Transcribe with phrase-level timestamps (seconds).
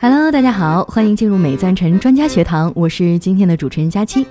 [0.00, 4.26] Hello，大家好，欢迎进入美赞臣专家学堂，我是今天的主持人佳期。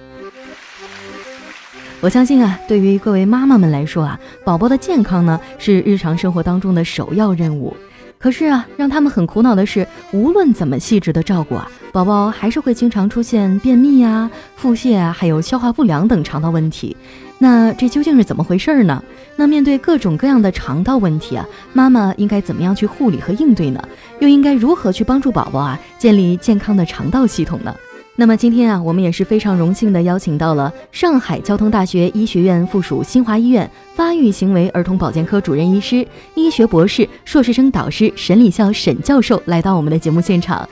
[2.01, 7.75] 我相信啊，对于各位妈妈们来说啊，宝宝的健康呢是日常生活当中的首要任务。
[8.17, 16.95] 可是啊，让他们很苦恼的是，无论怎么细致的照顾啊，宝宝还是会经常出现便秘呀、腹泻啊，还有消化不良等肠道问题。
[17.37, 19.03] 那这究竟是怎么回事呢？
[19.35, 23.81] 那面对各种各样的肠道问题啊，妈妈应该怎么样去护理和应对呢？
[24.19, 27.75] 又应该如何去帮助宝宝啊建立健康的肠道系统呢？
[28.15, 40.67] 那么今天啊，我们也是非常荣幸的邀请到了上海交通大学医学院附属新华医院发育行为儿童保健科主任医师、医学博士、硕士生导师沈礼孝沈教授来到我们的节目现场。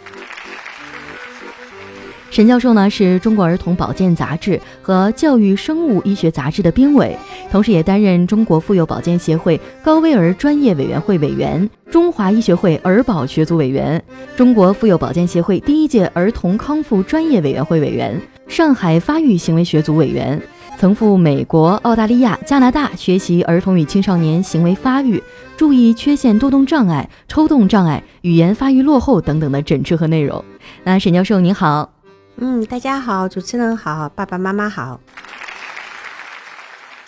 [2.33, 7.15] 沈教授呢是中国儿童保健杂志和教育生物医学杂志的编委，
[7.51, 14.03] 同时也担任中国妇幼保健协会高危儿专业委员会委员、中华医学会儿保学组委员、
[14.35, 20.41] 中国妇幼保健协会第一届儿童康复专业委员会委员、上海发育行为学组委员，
[20.79, 25.21] 曾赴美国、澳大利亚、加拿大学习儿童与青少年行为发育、
[25.55, 30.43] 注意缺陷多动障碍、抽动障碍、语言发育落后等等的诊治和内容。
[30.83, 31.92] 那沈教授您好。
[32.37, 34.99] 嗯，大家好，主持人好，爸爸妈妈好。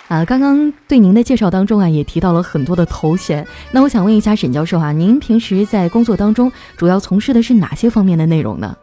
[0.07, 3.45] 啊，刚刚对您的介绍当中啊，也提到了很多的头衔。
[3.71, 8.77] 那我想问一下沈教授啊，您平时在工作当中主要从事的是哪些方面的内容呢？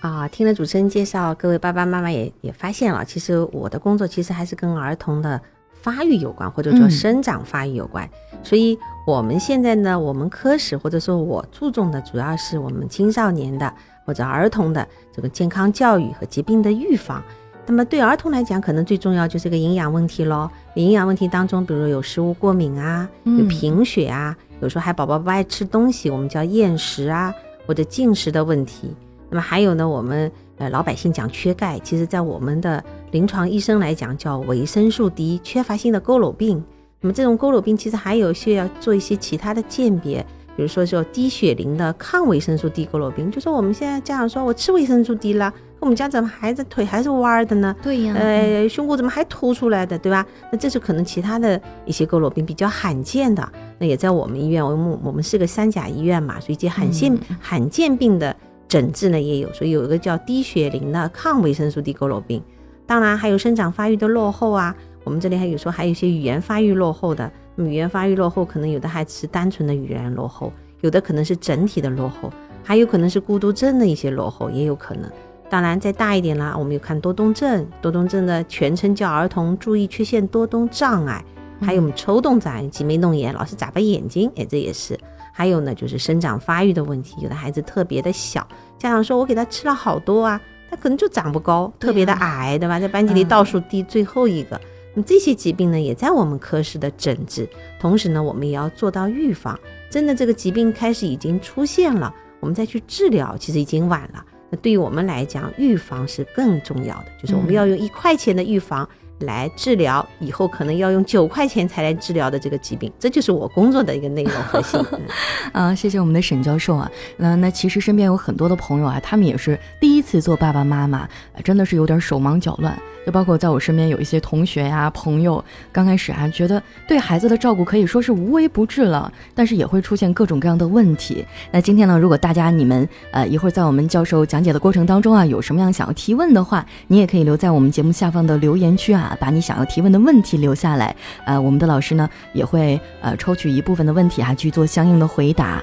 [0.00, 5.40] 啊，听了主持人介绍，各位爸爸妈妈也也发现了，其实我的工作其实还是跟儿童的
[5.80, 8.08] 发育有关，或者说生长发育有关。
[8.42, 13.72] 所以我们现在呢，我们科室或者说我注重的主要是我们青少年的。
[14.10, 17.22] 或者儿童的这个健康教育和疾病的预防，
[17.64, 20.50] 那么对儿童来讲，可能最重要就是个营养问题喽。
[20.74, 27.32] 营养问题当中，比如有食物过敏啊，有贫血啊，有时候还宝宝不爱吃东西，我们叫厌食啊，
[27.68, 28.92] 或者进食的问题。
[29.28, 32.82] 那么还有呢，我们呃老百姓讲缺钙，其实在我们的
[33.12, 36.60] 临床医生来讲叫维生素 D 缺乏性的佝偻病。
[37.00, 40.26] 那么这种佝偻病其实还有需要做一些其他的鉴别。
[40.60, 47.74] 比如说，叫低血磷的抗维生素 D 佝偻病，就说我们现在家长说我吃维生素 D 了，我们家怎么孩子腿还是弯的呢？
[47.82, 50.26] 对呀，呃，胸骨怎么还凸出来的，对吧？
[50.52, 53.50] 那这是可能其他的一些佝偻病比较罕见的。
[53.78, 58.36] 那也在我们医院，我们我们是个三甲医院嘛，所以这罕见罕见病的
[58.68, 62.42] 诊治呢也有，所以有一个叫低血磷的抗维生素 D 佝偻病。
[62.84, 67.32] 当然还有生长发育的落后啊，我们这里还有说还有一些语言发育落后的。
[67.66, 72.32] 语言发育落后，可能有的孩子是单纯的语言落后，有的可能是整体的落后，
[72.62, 75.10] 还有可能是孤独症的一些落后，也有可能。
[75.48, 81.24] 当然，再大一点啦，我们有看多动症，多动症的全称叫儿童注意缺陷多动障碍，
[81.60, 84.98] 还有我们抽动障碍、挤眉弄眼、老是眨巴眼睛，哎，这也是。
[85.32, 88.46] 还有呢，就是生长发育的问题，有的孩子特别的小，
[88.78, 92.78] 家长说我给他吃了好多啊，他可能就长不高，特别的矮，对吧？
[92.78, 94.60] 在班级里倒数第最后一个。
[94.94, 97.48] 那这些疾病呢，也在我们科室的诊治，
[97.80, 99.58] 同时呢，我们也要做到预防。
[99.88, 104.24] 真的，这个疾病开始已经出现了，我们再去治疗，其实已经晚了。
[104.50, 108.88] 那对于我们来讲，预防是更重要的，就是我们要用一块钱的预防。
[109.26, 114.80] 来治疗以后可能要用九块钱才来治疗的这个疾病，这就是我工作的一个内容核心。
[115.52, 116.90] 啊，谢谢我们的沈教授啊。
[117.18, 121.06] 那那其实身边有很多的朋友啊，他们也是第一次做爸爸妈妈，
[121.44, 122.74] 真的是有点手忙脚乱。
[123.06, 131.24] 就包括在我身边有一些同学呀、朋友，刚开始啊觉得对孩子的照顾可以说是无微不至了，但是也会出现各种各样的问题。
[131.50, 139.16] 那今天呢，如果大家你们呃一会儿在我们教授讲解的过程当中啊，有什么样想要提问的话，你也可以留在我们节目下方的留言区啊。
[139.18, 140.94] 把你想要提问的问题留下来，
[141.24, 145.62] 呃，我们的老师呢也会呃抽取一部分的问题哈去做相应的回答，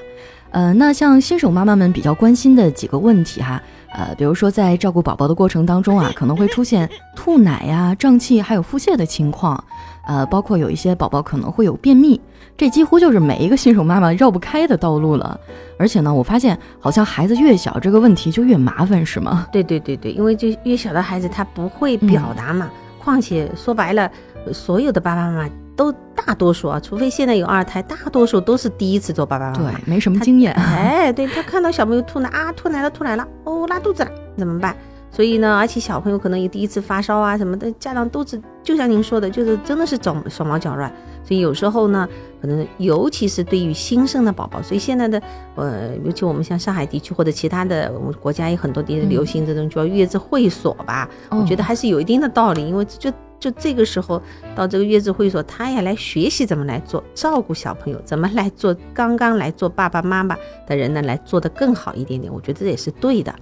[0.50, 9.62] 呃，那像新手妈妈们比较关心的几个问题哈，呃，比如说在照顾宝宝的过程当中啊，可能会出现吐奶呀、胀气还有腹泻的情况，
[10.06, 12.20] 呃，包括有一些宝宝可能会有便秘，
[12.56, 15.38] 这几乎就是每一个新手妈妈绕不开的道路了。
[15.78, 19.46] 而且呢，我发现好像孩子越小，这个问题就越麻烦，是吗？
[19.52, 22.68] 对对对对，因为就越小的孩子他不会表达嘛。
[22.98, 24.10] 况且说白了，
[24.52, 30.52] 所有的爸爸妈妈都大多数啊，除非现在有二胎，大多数都是第一次做爸爸妈妈，对，没什么经验。
[30.58, 34.76] 哎，对他看到小朋友吐奶啊，吐奶了，吐奶了，哦，拉肚子了，怎么办？
[35.10, 40.92] 所以呢，而且小朋友可能也第一次发烧啊什么的，家长都是就像您说的，就是真的是手手忙脚乱。
[41.24, 42.08] 所以有时候呢，
[42.40, 45.20] 可能尤其是对于新生的宝宝，所以现在的
[45.56, 54.20] 呃，尤其我们像上海地区或者其他的我们国家有很多地流行这种叫月子会所吧，我觉得还是有一定的道理，因为就就这个时候
[54.54, 60.36] 到这个月子会所，他也来学习怎么来做照顾小朋友，怎么来做刚刚来做爸爸妈妈
[60.66, 62.32] 的人呢，来做得更好一点点。
[62.32, 63.34] 我觉得这也是对的。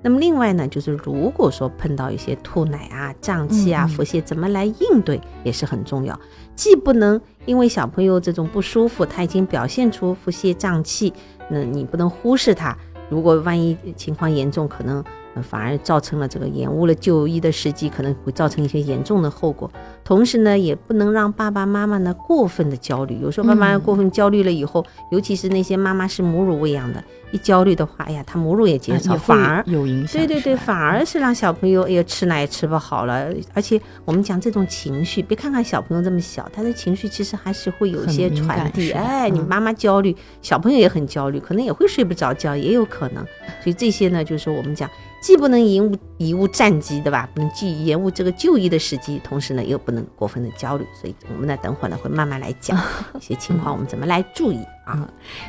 [0.00, 6.18] 那么另外呢，就是如果说碰到一些吐奶啊、胀气啊、腹泻，怎么来应对也是很重要。
[6.54, 11.12] 既不能因为小朋友这种不舒服，他已经表现出腹泻、胀气，
[11.50, 12.76] 那你不能忽视他。
[13.10, 15.02] 如果万一情况严重，可能。
[15.42, 19.70] 反而造成了这个延误了就医的时机，可能会造成一些严重的后果。
[20.08, 23.18] 同时呢，也不能让爸爸妈妈呢过分的焦虑。
[23.20, 24.82] 有时候爸妈过分焦虑了以后，
[25.12, 30.16] 尤其是那些妈妈是母乳喂养的，一焦虑的话，哎呀，她母乳也减少，反而有影响。
[30.18, 33.28] 对对对，反而是让小朋友哎呀吃奶吃不好了。
[33.52, 38.90] 而且我们讲这种情绪，别看看小朋友这么小，他的情绪其实还是会有一些传递。
[38.92, 43.22] 哎，你妈妈焦虑，小朋友也很焦虑，可能也会睡不着觉，也有可能。
[43.62, 44.88] 所以这些呢，就是我们讲。
[45.20, 47.28] 既不能延误延误战机，对吧？
[47.34, 50.84] 不能既延误这个就医的时机，同时呢又不能过分的焦虑。
[51.00, 52.78] 所以我们呢等会儿呢会慢慢来讲
[53.18, 55.08] 一些情况，我们怎么来注意啊？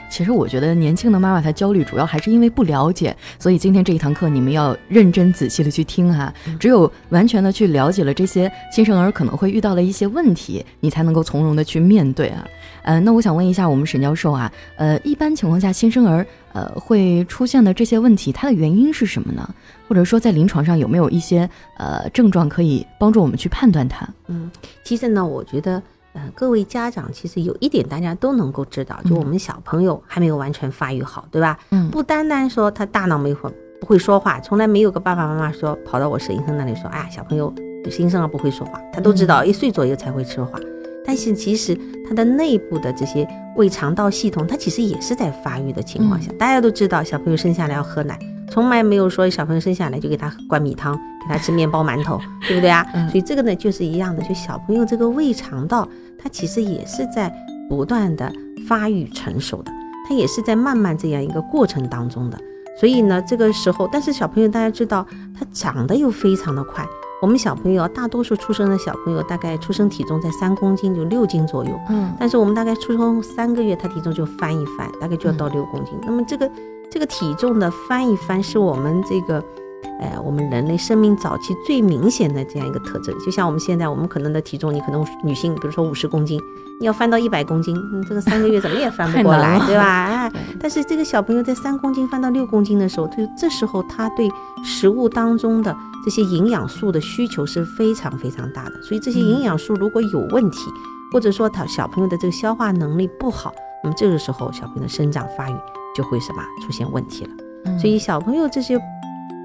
[0.09, 3.15] 其实我觉得年轻的妈妈她焦虑，主要还是因为不了解。
[3.37, 6.33] 所以今天这一堂课你们要认真仔细的去听哈。
[6.59, 12.45] 只有完全的去了解了这些新生儿可能会遇到的一些问题，你才能够从容的去面对啊。
[12.83, 16.25] 呃，那我想问一下我们沈教授啊，呃，一般情况下新生儿。
[16.53, 19.47] 呃，会出现的这些问题，它的原因是什么呢？
[19.87, 24.07] 或者说，在临床上有没有一些呃症状可以帮助我们去判断它？
[24.27, 24.49] 嗯，
[24.83, 25.81] 其实呢，我觉得，
[26.13, 31.57] 呃，各位家长其实有一点大家都能够知道，就我们小朋友还没有完全发育好，对吧？
[31.71, 33.49] 嗯，不单单说他大脑没会
[33.79, 37.53] 不会说话，从来没有个爸爸妈妈说跑到我沈医生那里说，哎呀，小朋友
[37.89, 40.59] 新生儿不会说话，他都知道一岁左右才会说话。
[41.09, 41.75] 但是其实
[42.07, 46.31] 它的内部的这些胃肠道系统，它其实也是在发育的情况下。
[46.37, 48.15] 大家都知道，小朋友生下来要喝奶，
[48.51, 52.85] 从来没有说小朋友生下来就给他灌米汤，给他吃面包馒头， 对不对啊？
[53.09, 57.33] 所以这个呢就是一样的，就小朋友这个胃肠道，它其实也是在
[57.67, 58.31] 不断的
[58.67, 59.71] 发育成熟的，
[60.07, 62.39] 它也是在慢慢这样一个过程当中的。
[62.79, 65.03] 所以呢，这个时候，但是小朋友大家知道，
[65.35, 66.85] 他长得又非常的快。
[67.21, 71.77] 我们小朋友大多数出生的小朋友大概出生体重在三公斤，就六斤左右。
[71.89, 75.93] 嗯，但是我们大概出生三个月，他体重就翻一翻，大概就要到六公斤。
[76.03, 76.49] 那么这个
[76.89, 79.43] 这个体重的翻一翻，是我们这个，
[79.99, 83.13] 呃，我们人类生命早期最明显的这样一个特征。
[83.19, 86.39] 就像我们现在，我们可能的体重，你可能女性，比如说五十公斤。
[86.81, 90.05] 你要翻到一百公斤，你这个三个月怎么也翻不过来，对吧？
[90.05, 90.31] 哎，
[90.61, 94.31] 但是这个小朋友在三公斤翻到六公斤的时候，就这时候他对
[94.63, 98.81] 食物当中的这些营养素的需求是非常非常大的。
[98.81, 100.71] 所以这些营养素如果有问题，
[101.11, 103.53] 或者说他小朋友的这个消化能力不好，
[103.83, 105.53] 那么这个时候小朋友的生长发育
[105.93, 107.31] 就会什么出现问题了。
[107.77, 108.79] 所以小朋友这些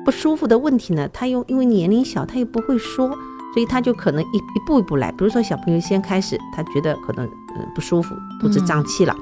[0.04, 3.10] 不舒服的问题呢，他又因为年龄小，他又不会说。
[3.54, 9.14] 所以他就可能一一步一步来，比如说小朋友先开始，他觉得可能嗯不舒服，肚子胀气了，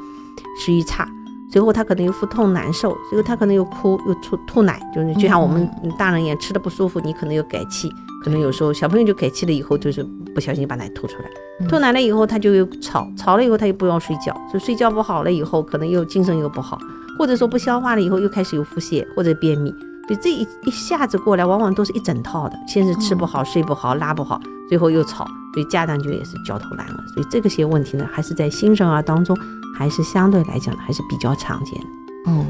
[0.58, 1.06] 食欲差，
[1.50, 7.90] 随后他可能又腹痛难受，随后他可能又哭又吐吐奶，就是就像我们大人一样，吃的不舒服，你可能又改气，
[8.24, 10.02] 可能有时候小朋友就改气了以后，就是
[10.34, 16.78] 不小心把奶吐出来，吐奶了以后他就又吵，吵了以后他又不要睡觉，就睡觉不好了以后，可能又精神又不好，
[17.18, 19.70] 或者说不消化了以后又开始有腹泻或者便秘。
[20.12, 24.38] 所以这一一下子过来，往往都是一整套的，先是吃不好、睡不好、拉不好，
[24.68, 25.24] 最后又吵，
[25.54, 26.96] 所以家长就也是焦头烂额。
[27.14, 29.34] 所以这个些问题呢，还是在新生儿当中，
[29.74, 31.86] 还是相对来讲还是比较常见的。
[32.26, 32.46] 嗯。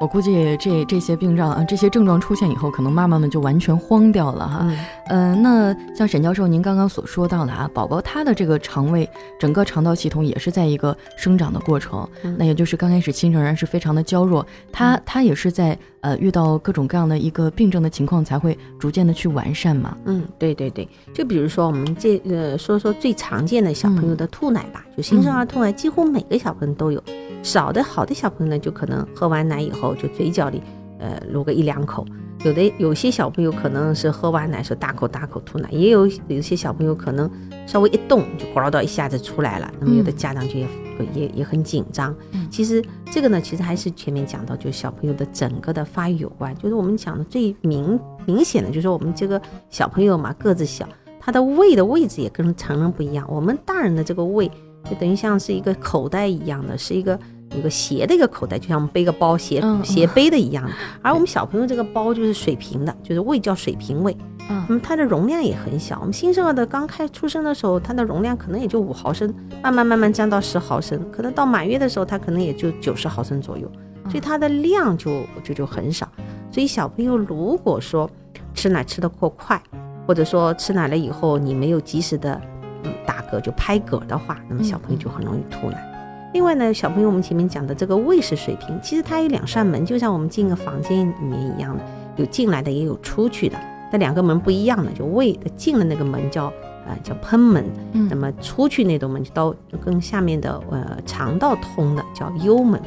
[0.00, 4.66] 我估计这这些病状啊，这些症状出现以后，可能妈妈们就完全慌掉了哈。
[5.08, 9.06] 嗯，那像沈教授您刚刚所说到的啊，宝宝他的这个肠胃
[9.38, 19.94] 整个肠道系统也是在一个生长的过程，那也就是刚开始新生儿是非常的娇弱，他他也是在呃遇到各种各样的一个病症的情况才会逐渐的去完善嘛。
[20.06, 27.02] 嗯，对对对，就比如说我们这呃说说最常见的小朋友的吐奶吧，就新生儿吐奶，几乎每个小朋友都有。
[27.42, 30.62] 少的好的小朋友呢，就可能喝完奶以后，就嘴角里，
[30.98, 32.04] 呃，撸个一两口；
[32.44, 37.30] 有的有些小朋友可能是喝完奶时候大口大口吐奶，也有有些小朋友可能
[37.66, 39.72] 稍微一动就呱到一下子出来了。
[39.80, 40.66] 那么有的家长就也
[41.14, 42.14] 也也很紧张。
[42.50, 46.54] 其实这个呢，其实还是前面讲到，就是小朋友的整个的发育有关。
[46.56, 50.88] 就是我们讲的最明明显的，就是我们这个小朋友嘛，个子小，
[51.20, 53.26] 他的胃的位置也跟成人不一样。
[53.30, 54.50] 我们大人的这个胃。
[54.88, 57.16] 就等于像是一个口袋一样的，是一个
[57.56, 60.70] 一个斜的一个口袋，就像我们背个包斜斜背的一样的。
[61.02, 64.16] 而我们小朋友这个包就是水平的，就是胃叫水平胃。
[64.48, 65.98] 嗯，那么它的容量也很小。
[66.00, 73.70] 我们新生儿的刚开出生的时候，它的容量可能也就五毫升，慢慢慢慢降到十毫升，可能到满月的时候，它可能也就九十毫升左右。
[74.08, 76.08] 所以它的量就就就很少。
[76.50, 78.10] 所以小朋友如果说
[78.54, 79.60] 吃奶吃的过快，
[80.04, 82.40] 或者说吃奶了以后你没有及时的
[82.82, 85.89] 嗯打嗝就拍嗝的话，那么小朋友就很容易吐奶。
[86.32, 91.84] 另外呢，小朋友我们前面讲的这个胃食水平，其实它有两扇门，就像我们进个房间里面一样的，
[92.16, 93.58] 有进来的也有出去的。
[93.90, 96.52] 那两个门不一样的，就胃进了那个门叫
[96.86, 97.64] 呃叫喷门，
[98.08, 99.52] 那么出去那种门就到
[99.84, 102.80] 跟下面的呃肠道通的叫幽门。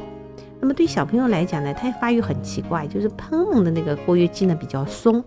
[0.61, 5.21] 那么对小朋友来讲呢，他发育很奇怪，就是喷门的那个括约肌呢比较松，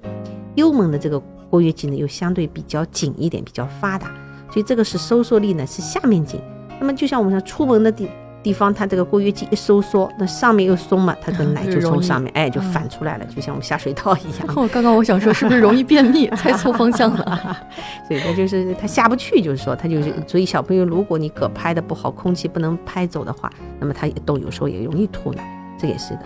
[0.55, 1.21] 幽门的这个
[1.51, 4.07] 括约肌呢又相对比较紧一点，比较发达，
[4.51, 6.41] 所以这个是收缩力呢是下面紧。
[6.81, 8.09] 那么就像我们说出门的地。
[8.43, 14.69] 地方，它这个括约肌一收缩，那上面又松嘛，它的奶就从上面哎就反出来了，就像我们下水道一样。
[14.69, 16.29] 刚刚我想说，是不是容易便秘？
[16.37, 17.57] 猜错方向了。
[18.07, 25.43] 所以它就是它下不去，就是说它就是，所以小朋友如果你嗝拍的不好，空气不能拍走的话，那么他都有时候也容易吐奶，
[25.77, 26.21] 这也是的。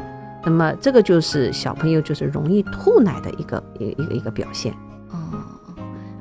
[0.45, 4.75] 那么这个就是小朋友就是容易吐奶的一个一一个一个表现。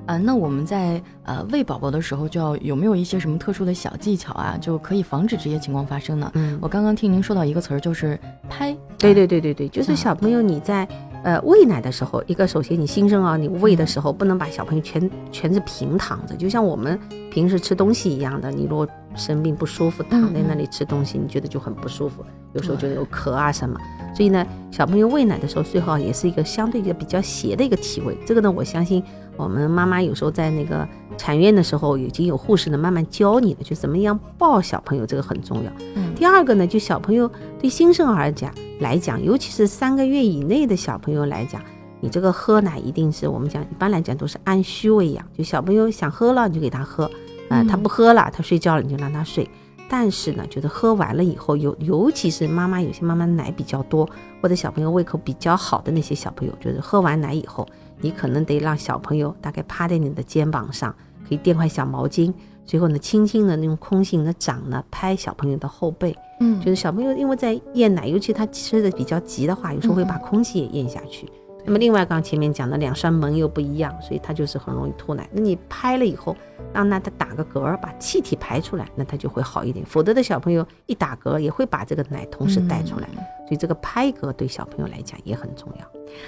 [0.10, 6.32] 啊，那我们在呃喂宝宝的时候，就要有没有一些什么特殊的小技巧啊，就可以防止这些情况发生呢？
[6.34, 8.76] 嗯，我刚刚听您说到一个词儿，就是拍。
[8.98, 10.88] 对对对对对，就是小朋友你在
[11.24, 17.00] 呃喂奶的时候，一个首先你新生儿你喂的时候，不能把小朋友全全是平躺着，就像我们
[17.32, 22.24] 平时吃东西一样的，你如果生病不舒服躺在那里吃东西，你觉得就很不舒服，
[22.54, 23.80] 有时候就有咳啊什么。
[24.16, 28.18] 所以呢，小朋友喂奶的时候最好也是一个相对一个比较斜的一个体位。
[28.26, 29.04] 这个呢，我相信。
[29.38, 30.86] 我们妈妈有时候在那个
[31.20, 35.72] 产院的时候，已经有护士呢慢慢教你了，就怎么样抱小朋友，这个很重要。
[35.96, 38.50] 嗯，第二个呢，就小朋友对新生儿讲
[38.80, 41.62] 来讲，尤其是三个月以内的小朋友来讲，
[42.00, 47.04] 你这个喝奶一定是我们讲一般来讲都是按需喂养，就小朋友想喝了你就给他喝，
[47.50, 49.48] 啊，他不喝了他睡觉了你就让他睡。
[49.92, 54.08] 但是呢，就是喝完了以后，尤尤其是妈妈有些妈妈奶比较多，
[54.40, 57.68] 或者小朋友胃口比较好的那些小朋友，就是喝完奶以后。
[58.02, 60.96] 你可能得让小朋友大概趴在你的肩膀上，
[61.30, 62.34] 可以垫块小毛巾，
[62.66, 71.30] 最后呢，轻轻的那种空心的掌呢拍小朋友的后背，嗯，就是小朋友因为在咽奶，尤其他吃的比较急的话，有时候会把空气也咽下去。
[71.66, 75.30] 那么另外，刚前面讲的两扇门又不一样，所以他就是很容易吐奶。
[75.32, 76.36] 那你拍了以后，
[76.74, 79.86] 让那他打个嗝，把气体排出来，那他就会好一点。
[79.86, 83.08] 否则的小朋友一打嗝也会把这个奶同时带出来，
[83.48, 85.86] 所以这个拍嗝对小朋友来讲也很重要。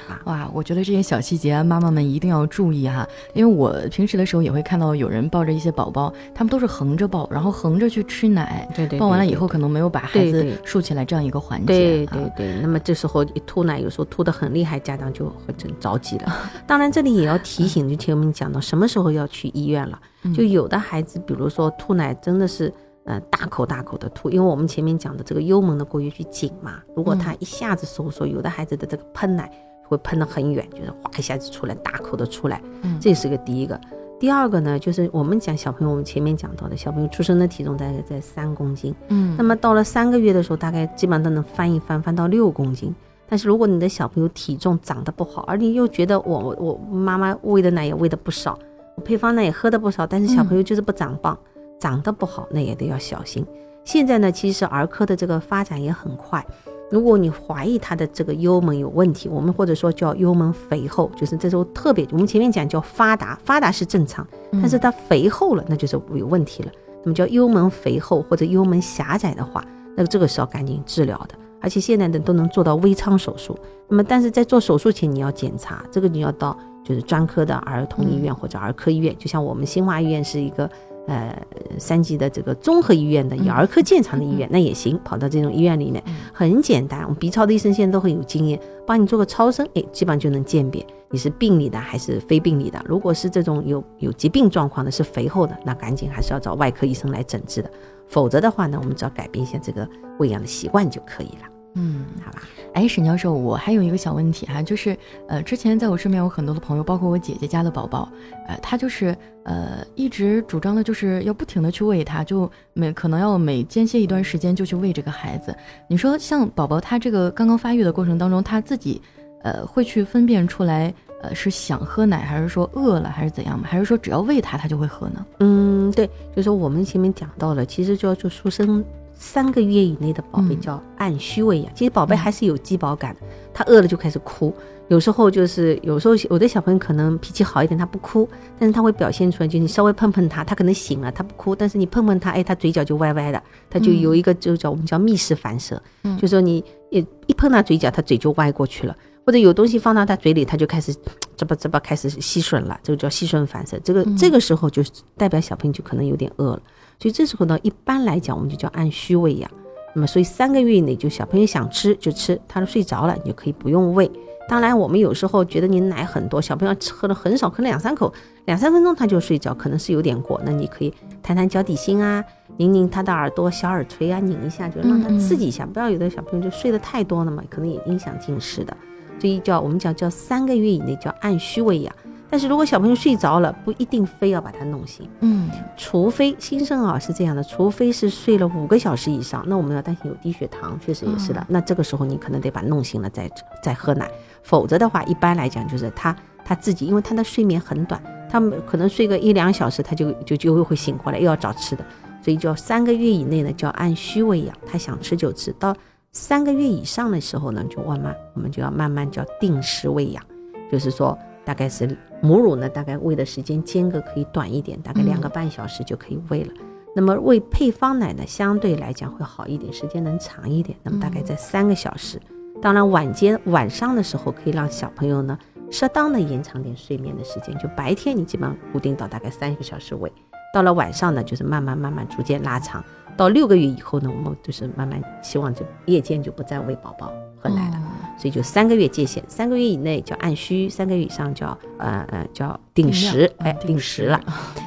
[0.07, 12.59] 啊哇，我觉得这些小细节妈妈们一定要注意哈，因为我平时的时候也会看到有人抱着一些宝宝，他们都是横着抱，然后横着去吃奶，对对，抱完了以后可能没有把孩子竖起来这样一个环节，对对对。
[12.61, 16.31] 那么这时候一吐奶，有时候吐得很厉害，家长就会很着急了。
[16.67, 19.99] 当然这里也要提醒，就听我们讲到什么时候要去医院了。
[20.33, 22.73] 就有的孩子，比如说吐奶真的是
[23.05, 29.51] 呃大口大口的吐，因为我们前面讲的这个幽门的括约肌紧嘛，如果他一下子收缩，有的孩子的这个喷奶。
[29.91, 32.61] 会喷得很远，就是哗一下子出来，大口的出来，
[33.01, 33.77] 这是个第一个。
[34.21, 42.95] 第二个呢，就是我们讲小朋友，我们前面讲到的小朋友出生的体重大概在三公斤，嗯，那么到了三个月的时候，大概基本上都能翻一翻，翻到六公斤。
[43.27, 48.70] 但是如果你的小朋友体重长得不好，而你又觉得我我我妈妈喂的奶也喂的不少，我
[49.01, 51.37] 配方呢也喝的不少，但是小朋友就是不长棒，
[51.79, 53.45] 长得不好，那也得要小心。
[53.83, 56.45] 现在呢，其实儿科的这个发展也很快。
[56.91, 66.71] 如果你怀疑他的这个幽门有问题，我们或者说叫幽门肥厚，就是这时候特别，我们前面讲叫发达，发达是正常，但是它肥厚了，那就是有问题了。
[67.03, 69.65] 那么叫幽门肥厚或者幽门狭窄的话，
[69.95, 71.35] 那这个是要赶紧治疗的。
[71.61, 73.57] 而且现在的都能做到微创手术。
[73.87, 76.57] 那么但是在做手术前你要检查，这个你要到
[76.91, 80.69] 就是专科的儿童医院或者儿科医院，就像我们新华医院是一个。
[81.07, 81.35] 呃，
[81.79, 84.97] 三级的这个综合医院的以儿科见长的医院，那也行。
[85.03, 87.01] 跑到这种医院里面，很简单。
[87.01, 92.79] 我们 B 超的医生现在都很有经验，帮你做个超声，哎，基本上就能鉴别你是病理的还是非病理的。
[92.87, 97.71] 如果是这种有有疾病状况的，是肥厚的，那赶紧还是要找外科医生来诊治的。
[98.07, 101.60] 否则的话呢，我们只要改变一下这个喂养的习惯就可以了。
[101.73, 102.43] 嗯，好吧。
[102.73, 104.97] 哎，沈教授，我还有一个小问题哈，就是
[105.27, 108.09] 呃，之前在我身边有很多的朋友，包括我姐姐家的宝宝，
[108.47, 115.55] 呃，他就是呃，一直主张的就是要不停的去喂他，就每可能要每间歇一段时间就去喂这个孩子。
[115.87, 119.01] 你说像宝宝他这个刚刚发育的过程当中，他自己
[119.43, 123.65] 呃会去分辨出来，呃是想喝奶还是说饿了还是怎样吗？
[123.69, 125.25] 还是说只要喂他他就会喝呢？
[125.39, 128.83] 嗯，对，就是我们前面讲到了，其实就要做出生。
[129.21, 133.21] 三个月以内的宝贝叫按需喂养，其实宝贝还是有饥饱感的，
[133.53, 134.51] 他饿了就开始哭，
[134.87, 145.79] 有时候就是有时候有的小朋友可能脾气好一点，他不哭，但是他会表现出来，就你稍微碰碰他，他可能醒了，他不哭，但是你碰碰他，哎，他嘴角就歪歪的，他就有一个就叫我们叫密室反射，
[146.19, 150.91] 就说你一一碰他嘴角，他嘴就歪过去了，或者有东西放到他嘴里，他就开始
[151.41, 153.79] 这吧这吧开始吸吮了，这个叫吸吮反射。
[153.83, 154.83] 这个这个时候就
[155.17, 156.61] 代表小朋友就可能有点饿了，
[156.99, 159.49] 所以这时候呢，一般来讲我们就叫按需喂养。
[159.95, 164.09] 那么所以三个月以内就小朋友想吃就吃，他都睡着了你就可以不用喂。
[164.47, 168.13] 当然，我们有时候觉得你奶很多，小朋友喝了很少，喝两三口，
[168.45, 170.39] 两三分钟他就睡着，可能是有点过。
[170.45, 170.93] 那你可以
[171.23, 172.23] 弹弹脚底心啊，
[172.57, 175.65] 拧拧他的耳朵，小耳垂啊，拧一下，就让他刺激一下。
[175.65, 178.77] 不要有的小朋友就睡得太多了嘛，可能也影响进食的。
[179.21, 181.93] 所以叫我们讲叫三个月以内叫按需喂养。
[182.27, 191.45] 但是如果小朋友睡着了，不一定非要把他弄醒，嗯，除非新生儿是这样的，除非是睡了五个小时以上，那我们要担心有低血糖，确实也是的。
[191.49, 193.29] 那这个时候你可能得把弄醒了再
[193.61, 194.09] 再喝奶，
[194.43, 201.85] 否则的话，一般来讲就是他他自己，因为他的睡眠很短，他们可能睡个一两小时，他就就就会醒过来，又要找吃的，
[202.23, 205.53] 所以叫三个月以内呢叫按需喂养，他想吃就吃。
[205.59, 205.75] 到
[206.11, 210.23] 三个月以上的时候呢，就慢慢我们就要慢慢叫定时喂养，
[210.71, 211.17] 就是说。
[211.43, 216.53] 大概是母乳呢，大概喂的时间间隔可以短一点，大概两个半小时就可以喂了。
[216.95, 220.77] 那么喂配方奶呢，相对来讲会好一点，时间能长一点。
[220.83, 222.21] 那么大概在三个小时。
[222.61, 225.35] 当然晚间晚上的时候可以让小朋友呢
[225.71, 230.13] 适当的延长点睡眠的时间，就白天你基本上固定到大概三个小时喂，
[230.53, 232.85] 到了晚上呢就是慢慢慢慢逐渐拉长。
[233.17, 237.81] 到六个月以后呢，我们就是慢慢希望就夜间就不再喂宝宝喝奶了。
[238.17, 244.19] 所以就三个月界限，三个月以内叫按需，三个月以上叫呃呃叫定时，哎定时了。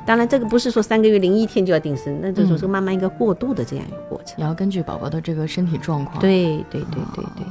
[0.05, 6.19] 当然这个不是说三个月零一天就要定时，那这种是慢慢一个过渡的这样一个过程，也要根据宝宝的这个身体状况。
[6.21, 7.47] 对对对对对。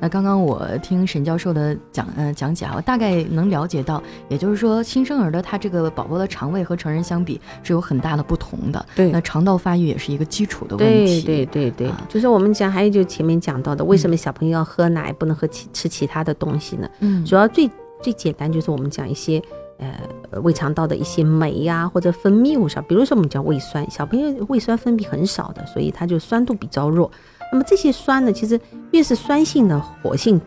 [0.00, 8.86] 那刚刚我听沈教授的讲呃讲解啊，我大概能了解到，也就是说新生儿的他这个宝宝的肠胃和成人相比是有很大的不同的。
[8.94, 9.10] 对。
[9.10, 11.22] 那肠道发育也是一个基础的问题。
[11.22, 15.12] 对对对对，就是我们讲还有就前面讲到的，为什么小朋友要喝奶？
[15.12, 16.88] 不能喝其吃其他的东西呢？
[17.00, 17.70] 嗯，主要最
[18.04, 19.42] 最简单就是我们讲一些
[19.78, 27.10] 呃胃肠道的一些酶呀或者分泌物上，比如说我们讲胃酸，小朋友胃酸分泌很少的，所以它就酸度比较弱。
[27.50, 30.38] 那么这些酸呢，其实越是酸性的活性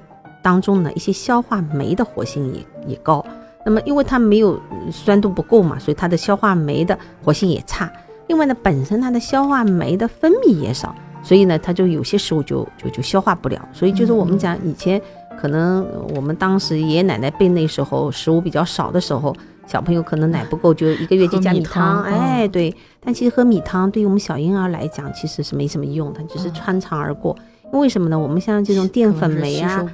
[0.44, 3.26] 当中呢，一些消化酶的活性也也高。
[3.66, 4.60] 那么因为它没有
[4.92, 7.92] 酸度不够嘛，所以它的消化酶的活性也差。
[8.28, 10.94] 另外呢，本身它的消化酶的分泌也少。
[11.24, 13.60] 所以呢，它就有些食物就就就消化不了。
[13.74, 15.02] 所以就是我们讲以前
[15.40, 22.02] 可能我们当时爷爷奶奶辈那时候食物比较少的时候，小朋友可能奶不够，就一个月就加米汤。
[22.04, 22.76] 哎，对。
[23.00, 27.36] 但其实喝米汤对于我们小婴儿来讲其实是没什么用，的只是穿肠而过。
[27.72, 28.18] 为什么呢？
[28.18, 29.86] 我们像这种淀粉酶啊，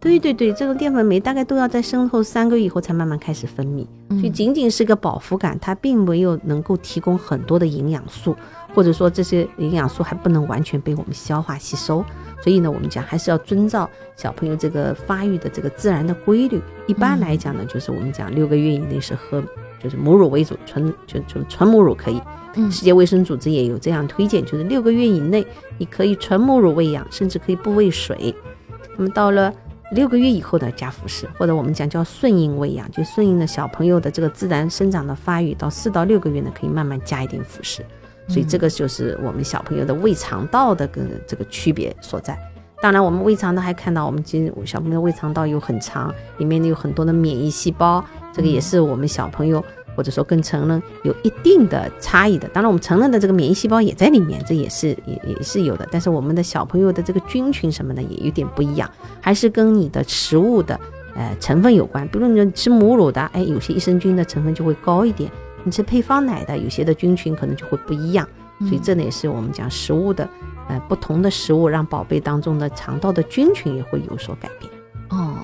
[0.00, 8.34] 对对对，这种淀粉酶大概都要在生后三个月以后才慢慢开始分泌，所以仅仅是个饱腹感，它并没有能够提供很多的营养素。
[8.74, 12.04] 或者说这些营养素还不能完全被我们消化吸收，
[12.44, 16.60] 所以呢，我们讲还是要遵照小朋友这个发育的这个自然的规律。
[16.86, 19.42] 一般来讲呢，就是我们讲六个月以内是喝
[19.82, 22.20] 就是母乳为主，纯就就纯母乳可以。
[22.70, 28.34] 世界卫生组织也有这样推荐，就是六个月以内你可以纯母乳喂养，甚至可以不喂水。
[28.96, 29.52] 那么到了
[29.92, 35.54] 六个月以后呢，加辅食，或者我们讲叫顺应喂养，就顺应了小朋友的这个自然生长的发育。
[35.54, 37.84] 到四到六个月呢，可以慢慢加一点辅食。
[38.26, 42.36] 所以这个就是我们小朋友的胃肠道的跟这个区别所在。
[42.82, 49.64] 当然，我们胃肠道还看到，我们今小朋友的胃肠道有很长，里面有很多的免疫细胞，这个也是我们小朋友
[49.96, 52.46] 或者说跟成人有一定的差异的。
[52.48, 55.88] 当然，我们成人的这个免疫细胞也在里面，这也是也也是有的。
[55.90, 58.88] 但是我们的小朋友的这个菌群什么的也有点不一样，
[59.20, 60.78] 还是跟你的食物的
[61.16, 62.06] 呃成分有关。
[62.08, 65.28] 比如你吃母乳的，哎，有些益生菌的成分就会高一点。
[65.64, 68.26] 你吃配方奶的，有些的菌群可能就会不一样，
[68.60, 70.28] 所以这呢也是我们讲食物的，
[70.68, 74.72] 呃，不同的食物让宝贝当中的肠道的菌群也会有所改变。
[75.10, 75.34] 哦。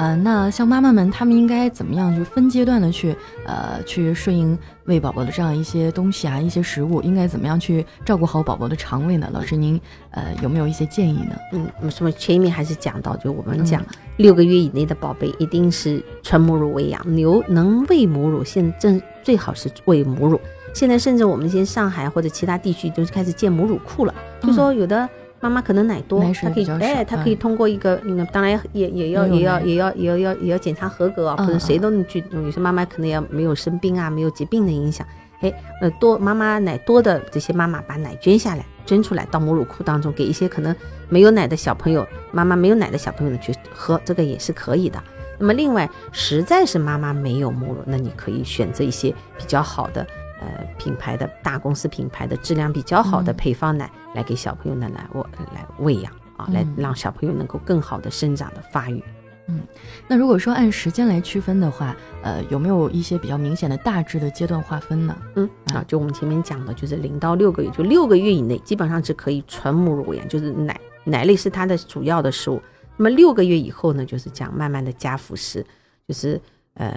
[0.00, 9.28] 呃，那像妈妈们，她们应该怎么样就分阶段的去，呃，去顺应喂宝宝的这样一些东西啊，一些食物，应该怎么样去照顾好宝宝的肠胃呢？
[9.30, 9.78] 老师，您
[10.12, 11.36] 呃有没有一些建议呢？
[11.52, 13.84] 嗯，什么前面还是讲到，就我们讲
[14.16, 20.40] 六个月以内的宝贝一定是纯母乳喂养，牛能喂母乳，现正最好是喂母乳。
[20.72, 25.06] 现在甚至我们一些上海或者其他地区就是开始建母乳库了，就说有的。
[25.40, 32.22] 妈妈可能奶多，她可以哎，她可以通过一个，嗯，当然也也要也要也要也要要也要检查合格啊，不能谁都能去。
[32.30, 35.06] 有些妈妈可能要没有生病啊，没有疾病的影响，
[35.40, 40.76] 哎，呃，多妈妈奶多的这些妈妈把奶捐下来，捐出来到母乳库当中，给一些可能
[41.08, 45.02] 没有奶的小朋友，妈妈没有奶的小朋友呢去喝，这个也是可以的。
[45.38, 50.06] 那么另外，实在是妈妈没有母乳，那你可以选择一些比较好的。
[50.40, 55.22] 呃，品牌的大公司品牌的质量比较好的配方奶，来给小朋友呢来我
[55.54, 59.04] 来喂养啊，来让小朋友能够更好的生长的发育。
[59.48, 59.60] 嗯，
[60.08, 65.14] 那如果说按时间来区分的话，呃，有没有一些比较明显的大致的阶段划分呢？
[65.34, 72.62] 嗯，啊，就我们前面讲的，就是零到六个月，就六个月以内，基本上是可以纯母乳喂养，就是奶奶类是它的主要的食物。
[72.96, 75.62] 那么六个月以后呢，就是讲慢慢的加辅食，
[76.08, 76.40] 就是。
[76.80, 76.96] 呃，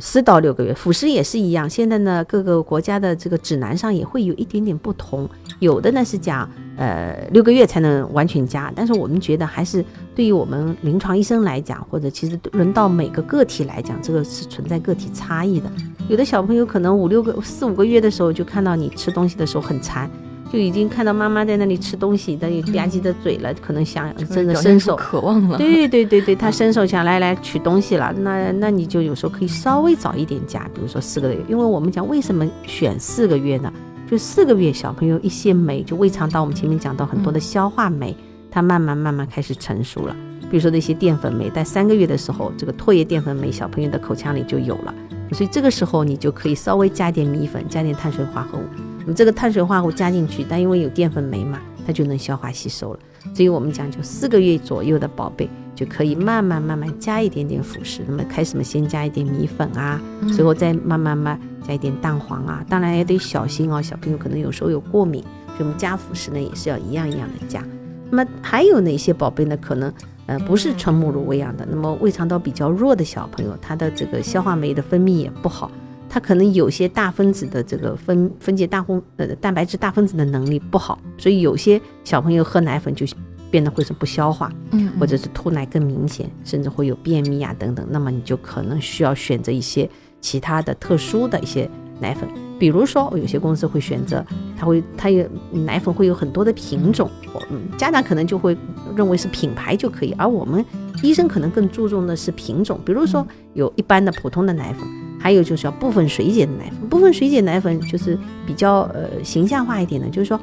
[0.00, 1.70] 四到六个月，辅食也是一样。
[1.70, 5.30] 现在呢，各个国家的这个指南上也会有一点点不同。
[5.60, 8.72] 有的呢是讲，呃，六个月才能完全加。
[8.74, 15.70] 但是我们觉得，还是对于我们临床医生来讲，或者其实轮到每个个体来讲，这个是存在个体差异的。
[16.08, 20.10] 有的小朋友可能五六个、四五个月的时候就看到你吃东西的时候很馋。
[20.52, 25.56] 就已经看到妈妈在那里吃东西，等于吧唧着嘴了，可能想真的伸手渴望了。
[25.56, 28.12] 对对对对，他伸手想来来取东西了。
[28.18, 33.72] 那那你就有时候可以稍微早一点加，比如说四个月，因为我们讲为什么选四个月呢？
[34.10, 38.14] 就四个月小朋友一些酶，就胃肠道，我们前面讲到很多的消化酶，
[38.50, 40.14] 它慢慢慢慢开始成熟了。
[40.50, 44.94] 比如说那些淀粉酶，在三个月的时候，这个唾液淀粉酶小朋友的口腔里就有了，
[45.32, 48.62] 所以这个时候你就可以稍微加点米粉，加点碳水化合物。
[49.02, 53.00] 我们这个碳水化合物加进去，但因为有淀粉酶嘛，它就能消化吸收了。
[53.34, 58.02] 所以我们讲，就四个月左右的宝贝就可以慢慢慢慢加一点点辅食。
[58.08, 60.00] 那么开始嘛，先加一点米粉啊，
[60.32, 62.64] 随后再慢慢慢加一点蛋黄啊。
[62.68, 67.64] 当然也得小心哦，小朋友可能有时候有过敏，所以我们加辅食呢也是要一样一样的加。
[68.10, 69.56] 那么还有哪些宝贝呢？
[69.56, 69.92] 可能
[70.26, 75.70] 呃不是纯母乳喂养的，那么胃肠道比较弱的小朋友，他的这个消化酶的分泌也不好。
[76.14, 83.06] 它可能有些大分子的这个分分解大分呃蛋白质大分子的能力不好，所以有些小朋友喝奶粉就
[83.50, 87.86] 变得会是不消化，嗯，或者是吐奶更明显，甚至会有便秘啊等等。
[87.88, 89.88] 那么你就可能需要选择一些
[90.20, 91.66] 其他的特殊的一些
[91.98, 94.22] 奶粉，比如说有些公司会选择，
[94.54, 97.10] 它会它有奶粉会有很多的品种，
[97.50, 98.54] 嗯，家长可能就会
[98.94, 100.62] 认为是品牌就可以，而我们
[101.02, 104.86] 医生可能更注重的是品种，比如说有一般的普通的奶粉。
[105.22, 110.38] 还有就是要部分水解的奶粉，部分水解奶粉就是比较呃形象化一点的，就是说，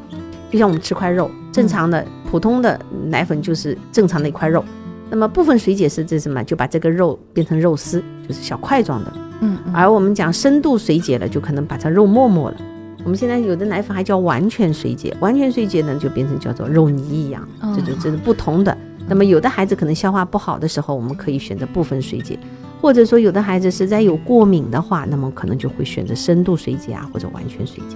[0.50, 4.64] 就像我们吃块肉，正常的普通的奶粉就是正常的一块肉，
[5.10, 6.42] 那么部分水解是这什么？
[6.46, 9.14] 就把这个肉变成肉丝，就是小块状的。
[9.42, 12.58] 嗯，而我们讲深度水解了，就可能把它肉沫沫了。
[13.04, 18.78] 我们现在有的奶粉还叫完全水解，完全水解呢就变成叫做肉泥一样，这就这是不同的。
[19.08, 22.38] 那么有的孩子可能消化不好的时候，我们可以选择部分水解。
[22.82, 27.96] 或者说，有的孩子实在有过敏的话，那么可能就会选择深度水解啊，或者完全水解。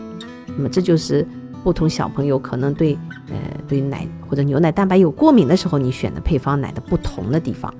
[0.57, 1.25] 那么这就是
[1.63, 2.97] 不同小朋友可能对
[3.29, 3.35] 呃
[3.67, 7.73] 对奶或者牛奶蛋白有过敏的时候，你选的配方奶的不同的地方。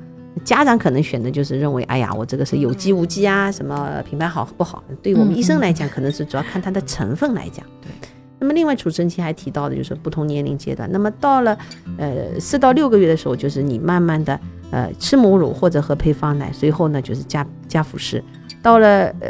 [0.46, 4.82] 家长可能选的就是认为，哎呀，我这个是有机无机啊，什么品牌好不好？
[5.02, 7.66] 对我们医生来讲，可能是主要看它的成分来讲。
[7.82, 7.92] 对。
[8.40, 10.90] 那么另外，储存期还提到的就是不同年龄阶段。
[10.92, 11.58] 那么到了
[11.98, 14.40] 呃四到六个月的时候，就是你慢慢的。
[14.74, 18.24] 呃，吃母乳或者喝配方奶，随后呢就是加加辅食，
[18.60, 19.30] 到了呃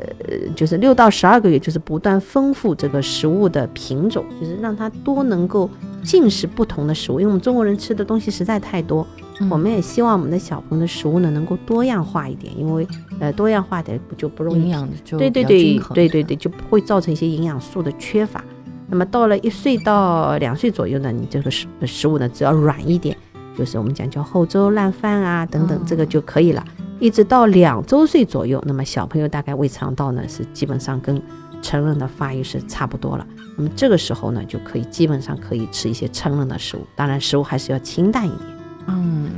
[0.56, 5.70] 就是六到十二个月，就是不断丰富这个食物的品种，就是让它多能够
[6.02, 9.06] 进食不同的食物，因为我们中国人吃的东西实在太多，
[9.50, 12.88] 我们也希望我们的小朋友的食物呢能够多样化一点，因为
[13.20, 18.42] 呃多样化的就不容易营养就对对对对对对就不会造成一些营养素的缺乏。
[18.88, 23.18] 那么到了一岁到两岁左右呢，你这个食食物呢只要软一点。
[23.58, 26.64] 就是我们讲叫后粥烂饭啊等等，这个就可以了。
[27.00, 31.22] 一直到两周岁左右，那么小朋友大概胃肠道呢是基本上跟
[31.62, 33.28] 成人的发育是差不多了。
[33.58, 38.42] 那么这个时候呢，就可以基本上可以吃一些成人的食物，当然食物还是要清淡一点。
[38.88, 39.30] 嗯，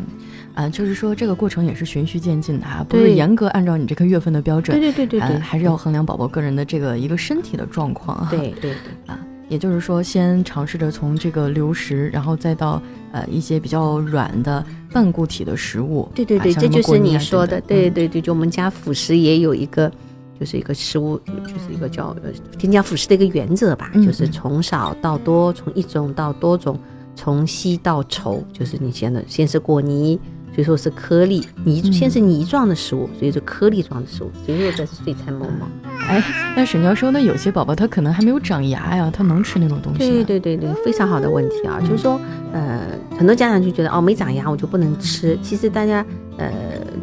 [0.54, 4.80] 啊，就是说这个过程也是循序渐进的啊，不是严格按照你这个月份的标准。
[4.80, 8.28] 对对对对对，还是要衡量宝宝个人的这个一个身体的状况。
[8.30, 8.74] 对对对
[9.08, 9.20] 啊。
[9.48, 12.82] 也就是说，先尝试着从这个流食，然后再到
[13.12, 16.10] 呃一些比较软的半固体的食物。
[16.16, 17.62] 对对对，这就是你说的。
[17.62, 19.92] 对对对，就我们家辅食也有一个，
[20.40, 26.80] 就是一个食物，就是一个叫呃添加辅食的一个原则吧，就是从少到多，从一种到多种，
[27.16, 30.20] 从稀到稠，就是你先的先是果泥。
[30.56, 35.68] 所以说是颗粒泥，先是泥状的食物，所以说颗粒状的食物，最后再是碎菜馍馍。
[36.08, 36.24] 哎，
[36.56, 42.18] 那沈教授，那有些宝宝他可能还没有长牙呀，他能吃那种东西对对对对，非常好的问题啊，就是说，
[42.54, 42.84] 呃，
[43.18, 45.38] 很多家长就觉得哦，没长牙我就不能吃。
[45.42, 46.06] 其实大家，
[46.38, 46.50] 呃，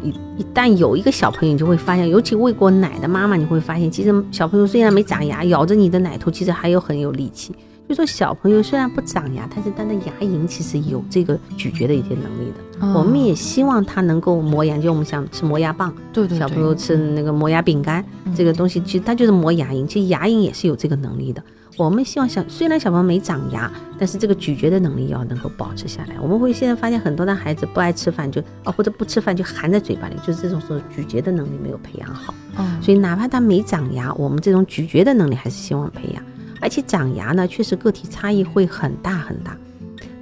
[0.02, 7.54] 一一旦有一个小朋友，你就会发现，尤其喂过奶的妈妈，你会发现，其实小朋友虽然没长牙，咬着你的奶头，其实还有很有力气。
[7.92, 12.88] 就说小朋友虽然不长牙，但是他的牙龈其实有这个咀嚼的一些能力的。
[12.98, 18.02] 我们也希望他能够磨牙，就我们想吃磨牙棒，对对，小朋友吃那个磨牙饼干，
[18.34, 21.42] 这个东西其实它就是磨牙龈，其实牙龈也是有这个能力的。
[21.76, 26.16] 我们希望小虽然小朋友没长牙，但是这个咀嚼的能力要能够保持下来。
[26.18, 32.32] 我们会现在发现很多的孩子不爱吃饭就啊或者不吃饭就含在嘴巴里，就是这种时候咀嚼的能力没有培养好。
[32.56, 36.22] 嗯，所以哪怕他没长牙，我们这种咀嚼的能力还是希望培养。
[36.62, 39.58] 而且长牙呢，确实个体差异会很大很大。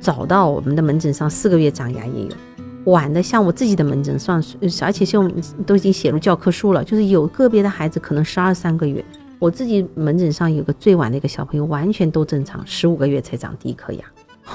[0.00, 2.31] 早到我们的门诊上四个月长牙也有，
[2.87, 4.42] 晚的像我自己的门诊上，
[4.81, 5.31] 而且像
[5.66, 9.05] 都已经写入教科书了，就是有个别的孩子可能十二三个月。
[9.38, 14.05] 我自己门诊上有个最晚的一个小朋友，完全都正常，十五个月才长第一颗牙，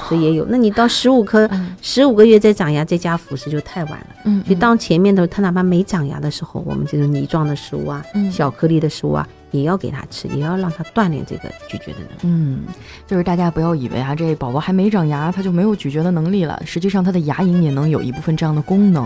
[0.07, 0.45] 所以也有。
[0.49, 1.49] 那你到十五颗、
[1.81, 4.07] 十五个月再长牙再加辅食就太晚了。
[4.25, 12.19] 嗯，所以当前面的他哪怕没长牙的时候，我们这种泥状的食物啊、小颗粒的食物啊，也要给他吃，也要让他锻炼这个咀嚼的能力。
[12.23, 12.63] 嗯，
[13.07, 16.61] 就是大家不要以为啊，这宝宝还没长牙，他就没有咀嚼的能力了。
[16.65, 19.05] 实际上，他的牙龈也能有一部分这样的功能。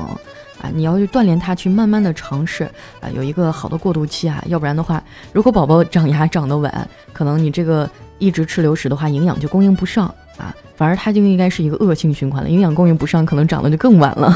[0.62, 2.66] 啊，你要去锻炼他，去慢慢的尝试
[3.00, 14.28] 啊，有一个好的过渡期啊，要不然的话，如果宝宝长牙长得晚，可能你这个一直吃流食的话，营养就供应不上啊，反而它就应该是一个恶性循环了，营养供应不上，可能长得就更晚了。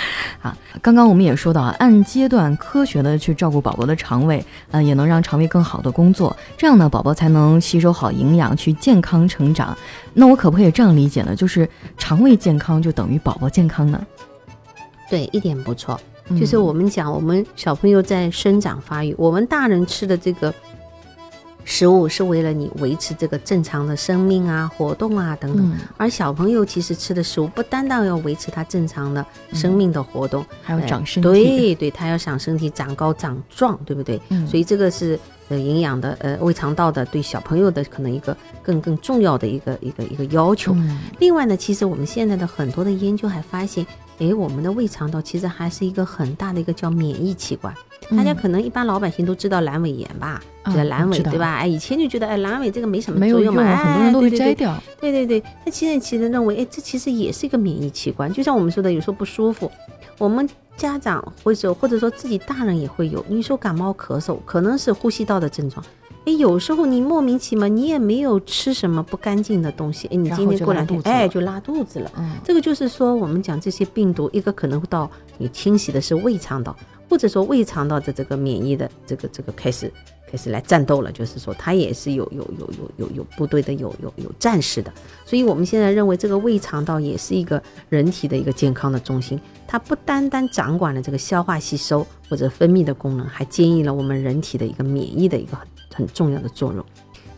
[0.42, 9.76] 啊，刚刚我们也说到啊，按阶段科学的去照顾宝宝的肠胃，嗯，也能让肠胃更好的工作，这样呢，宝宝才能吸收好营养，去健康成长。
[10.12, 11.34] 那我可不可以这样理解呢？
[11.34, 11.66] 就是
[11.96, 13.98] 肠胃健康就等于宝宝健康呢？
[15.08, 15.98] 对，一点不错。
[16.38, 20.52] 就是我们讲，我们小朋友在生长发育，我们大人吃的这个
[21.66, 25.72] 食物是为了你维持这个正常的生命啊、活动啊等等。
[25.96, 31.28] 而小朋友其实吃的食物不单单要维持他正常的生命的活动，还要长身体。
[31.28, 34.18] 对对，他要长身体、长高、长壮，对不对？
[34.46, 40.74] 所以这个是呃营养的呃胃肠道的对小朋友的可能一个更更重要的一个一个一个要求。
[41.18, 43.84] 另外呢，其实我们现在的很多的研究还发现。
[44.18, 47.74] 哎，我们的胃肠道其实还是一个很大的一个叫免疫器官。
[48.12, 50.40] 大家可能一般老百姓都知道阑尾炎吧？
[50.70, 51.56] 觉得阑尾对吧？
[51.56, 54.76] 哎，以前就觉得哎阑尾这个没什么作用嘛，很多人都会摘掉。
[55.00, 58.32] 对对对，那现在其实认为，哎，这其实也是一个免疫器官。
[58.32, 59.70] 就像我们说的，有时候不舒服，
[60.18, 63.24] 我们家长或者或者说自己大人也会有。
[63.28, 65.84] 你说感冒咳嗽，可能是呼吸道的症状。
[66.26, 72.10] 哎，有时候你莫名其妙，你也没有吃什么不干净的东西，哎，你今天过两天，哎，就拉肚子了。
[72.18, 76.76] 嗯，这个就是说，我们讲这些病毒，一个可能到你清洗的是胃肠道，
[77.08, 79.92] 或者说胃肠道的这个免疫的这个这个开始
[80.36, 84.92] 开始来战斗了，就是说它也是有有有有有有部队的，有有有战士的。
[85.24, 95.66] 所以我们现在认为这个胃肠道也是一个人体的一个健康的中心，它不单单掌管了这个消化吸收或者分泌的功能，还兼依了我们人体的一个免疫的一个很。
[95.96, 96.84] 很重要的作用，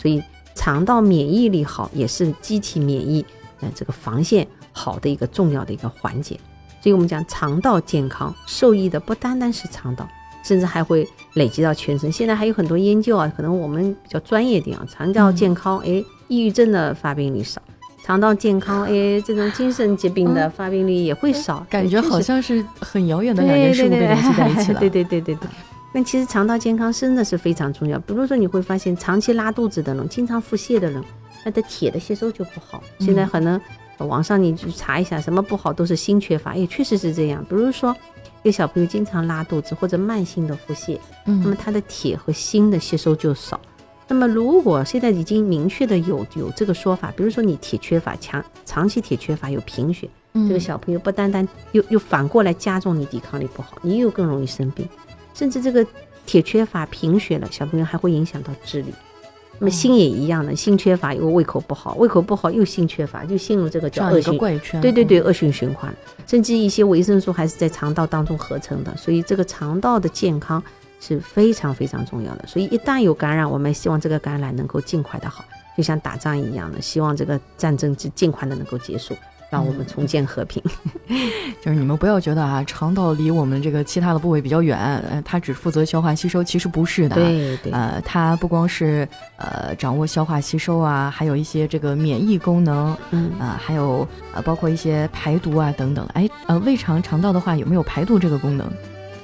[0.02, 0.20] 所以
[0.56, 3.24] 肠道免疫力好也是机体免疫
[3.60, 6.34] 呃这个防线好的一个重要的一个环节。
[6.80, 10.08] 所以我们讲肠道健康受益的不单单是肠道，
[10.42, 12.10] 甚至还会累积到全身。
[12.10, 17.60] 现在还有很多研究啊，可能我们比较专业点啊，肠道健康，哎，抑郁症的发病率少；
[18.04, 21.66] 肠道健康， 哎，这种精神疾病的发病率也会少。
[21.68, 24.80] 感觉好像是很遥远的两件事物被联系在一起了。
[24.80, 25.48] 对对对对对。
[25.90, 27.98] 那其实肠道健康真的是非常重要。
[28.00, 31.02] 比如说，你会发现长期拉肚子的人、经常腹泻的人，
[31.42, 32.82] 他的铁的吸收就不好。
[33.00, 33.58] 现在可能
[33.96, 37.42] 网上你去查一下，什么不好都是锌缺乏，也确实是这样。
[37.48, 37.96] 比如说，
[38.42, 43.60] 一个小朋友经常拉肚子或者慢性的腹泻，那么他的铁和锌的吸收就少。
[44.06, 54.88] 那么如果现在已经明确的有有这个说法，比如说你铁缺乏，强长期铁缺乏有贫血，这个小朋友不单单又又反过来加重你抵抗力不好，你又更容易生病。
[55.34, 55.86] 甚至这个
[56.24, 58.94] 铁缺乏、贫血了，小朋友还会影响到智力。
[59.58, 64.80] 那么锌也一样的，锌缺乏又胃口不好，胃口不好又锌缺乏，就陷入这个叫恶性怪圈。
[64.80, 65.94] 对对对，恶性循环。
[66.26, 70.62] 甚至一些维生素还是在肠道当中合成的，所以这个肠道的健康
[71.00, 72.46] 是非常非常重要的。
[72.46, 75.44] 所以一旦有感染，我们希望这个感染能够尽快的好，
[75.76, 79.14] 就像打仗一样的，希望这个战争尽尽快的能够结束。
[79.50, 80.62] 让我们重建和平，
[81.62, 84.78] 就是你们不要觉得啊，肠道离我们这个其他的部位比较远，
[85.10, 87.16] 呃，它只负责消化吸收，其实不是的。
[87.16, 96.06] 对对，呃，它不光是呃掌握消化吸收啊，还有一些这个免疫功能，嗯啊，还有呃包括一些排毒啊等等。
[96.12, 98.70] 哎，呃，胃肠肠道的话有没有排毒这个功能？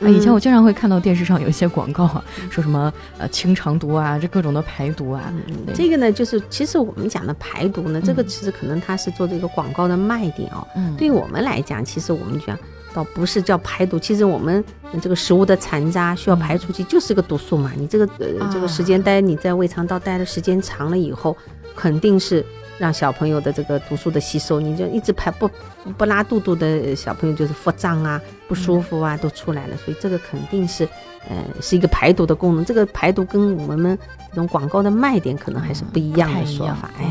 [0.03, 5.33] 以前我经常会看到电视上有一些广告啊，说什么呃清肠毒啊，这各种的排毒啊。
[5.75, 10.67] 这个呢，就是其实我们讲的排毒呢，这个其实可能它是做这个广告的卖点哦。
[10.77, 10.95] 嗯。
[10.97, 12.59] 对于我们来讲，其实我们讲
[12.93, 14.65] 倒不是叫排毒，其实我们
[15.01, 17.73] 这个食物的残渣需要排出去，就是个毒素嘛。
[17.77, 21.37] 你这个呃这个时间待你在胃肠道待的时间长了以后，
[21.75, 22.45] 肯定是
[22.79, 25.51] 让小朋友的这个毒素的吸收，你就一直排不
[25.97, 30.89] 不拉肚肚的小朋友就是腹胀啊、不舒服啊都出来了，所以这个肯定是，
[31.29, 32.65] 呃，是一个排毒的功能。
[32.65, 33.99] 这个排毒跟我们
[34.31, 36.91] 这种广告的卖点可能还是不一样的说法。
[36.99, 37.05] 哎，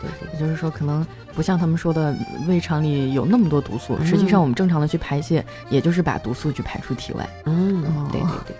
[0.00, 1.06] 对对，也就是说可能。
[1.34, 2.14] 不像他们说的，
[2.46, 3.98] 胃肠里有那么多毒素。
[4.04, 7.28] 实际上，我们正常的去排泄，也就是把毒素去排出体外。
[7.46, 8.56] 嗯，对对对。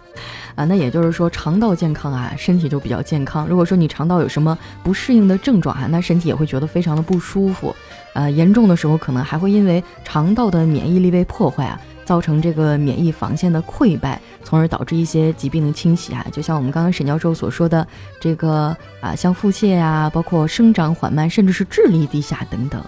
[0.54, 3.46] 啊，那也就是说，肠道健康啊，身体就比较健康。
[3.46, 7.74] 如果说你肠道有什么不适应的症状啊，那身体也会觉得非常的不舒服。
[8.14, 11.80] 呃，严重的时候，可能还会因为肠道的免疫力被破坏啊。
[12.04, 17.88] 造成这个免疫防线的溃败，从而导致一些疾病的侵袭啊，就像我们刚刚沈教授所说的
[18.20, 22.78] 这个啊，像腹泻呀，包括生长缓慢，甚至是智力低下等等。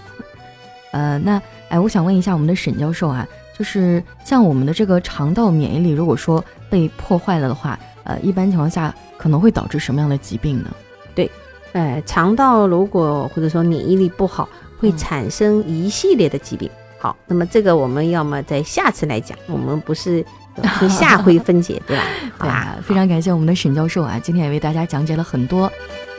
[0.92, 3.26] 呃，那哎，我想问一下我们的沈教授啊，
[3.58, 10.70] 就是像我们的这个肠道免疫力，如果说被破坏了的话，呃，一般情况下可能会导致什么样的疾病呢？
[11.14, 11.30] 对，
[11.72, 14.48] 呃，肠道如果或者说免疫力不好，
[14.78, 16.70] 会产生一系列的疾病。
[16.98, 20.24] 好，那么这个我们要么在下次来讲，我们不是
[20.88, 22.02] 下回分解，对吧？
[22.38, 25.70] 好吧，非常感谢我们的沈教授啊，今天也为大家讲解了很多。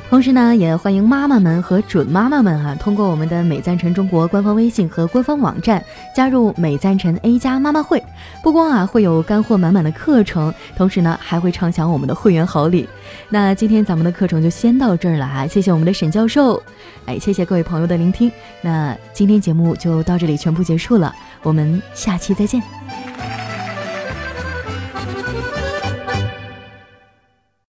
[0.09, 5.83] 同时呢，也欢迎妈妈们和准妈妈们哈，通过我们的美赞臣中国官方微信和官方网站
[6.15, 8.01] 加入美赞臣 A 加妈妈会。
[8.41, 12.87] 不光啊会有干货满满的课程，同时呢还会畅享我们的会员好礼。
[13.27, 16.63] 那今天咱们的课程就先到这儿了哈，谢谢我们的沈教授，
[17.05, 18.31] 哎，谢谢各位朋友的聆听。
[18.61, 22.63] 那今天节目就到这里全部结束了，我们下期再见。